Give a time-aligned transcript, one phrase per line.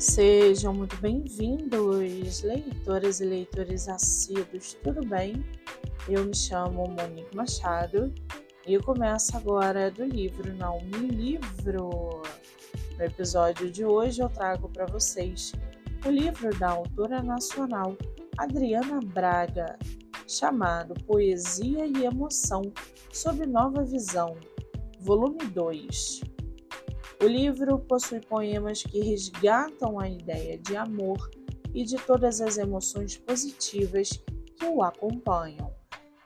[0.00, 5.44] Sejam muito bem-vindos, leitoras e leitores assíduos, tudo bem?
[6.08, 8.10] Eu me chamo Monique Machado
[8.66, 12.22] e eu começo agora do livro Não Me Livro.
[12.96, 15.52] No episódio de hoje eu trago para vocês
[16.06, 17.94] o livro da autora nacional
[18.38, 19.78] Adriana Braga,
[20.26, 22.62] chamado Poesia e Emoção
[23.12, 24.34] sob Nova Visão,
[24.98, 26.29] volume 2.
[27.22, 31.30] O livro possui poemas que resgatam a ideia de amor
[31.74, 34.08] e de todas as emoções positivas
[34.56, 35.70] que o acompanham.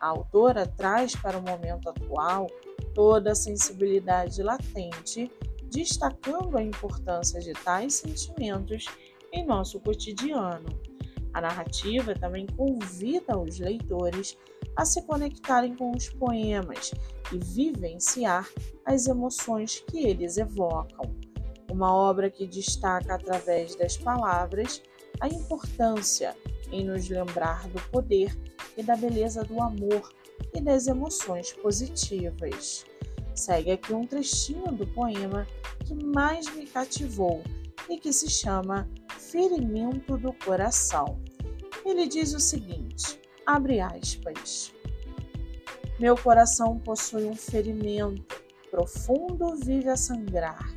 [0.00, 2.46] A autora traz para o momento atual
[2.94, 5.28] toda a sensibilidade latente,
[5.64, 8.86] destacando a importância de tais sentimentos
[9.32, 10.93] em nosso cotidiano.
[11.34, 14.38] A narrativa também convida os leitores
[14.76, 16.92] a se conectarem com os poemas
[17.32, 18.48] e vivenciar
[18.86, 21.14] as emoções que eles evocam.
[21.70, 24.80] Uma obra que destaca através das palavras
[25.20, 26.36] a importância
[26.70, 28.36] em nos lembrar do poder
[28.76, 30.12] e da beleza do amor
[30.52, 32.84] e das emoções positivas.
[33.34, 35.46] Segue aqui um trechinho do poema
[35.84, 37.42] que mais me cativou
[37.88, 38.88] e que se chama
[39.34, 41.20] Ferimento do Coração.
[41.84, 44.72] Ele diz o seguinte: abre aspas.
[45.98, 50.72] Meu coração possui um ferimento profundo, vive a sangrar.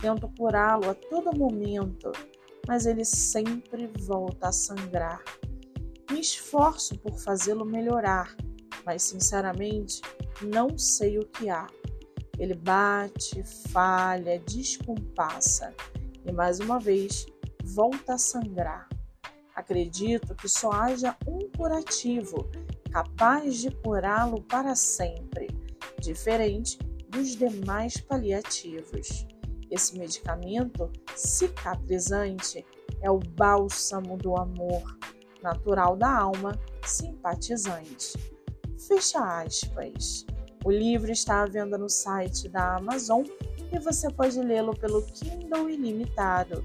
[0.00, 2.10] Tento curá-lo a todo momento,
[2.66, 5.22] mas ele sempre volta a sangrar.
[6.10, 8.34] Me esforço por fazê-lo melhorar,
[8.86, 10.00] mas sinceramente
[10.40, 11.66] não sei o que há.
[12.38, 15.74] Ele bate, falha, descompassa
[16.24, 17.26] e mais uma vez
[17.62, 18.88] volta a sangrar.
[19.54, 22.50] Acredito que só haja um curativo
[22.90, 25.48] capaz de curá-lo para sempre,
[26.00, 29.26] diferente dos demais paliativos.
[29.70, 32.64] Esse medicamento cicatrizante
[33.00, 34.82] é o bálsamo do amor,
[35.42, 38.12] natural da alma simpatizante.
[38.86, 40.26] Fecha aspas.
[40.64, 43.24] O livro está à venda no site da Amazon
[43.72, 46.64] e você pode lê-lo pelo Kindle Ilimitado.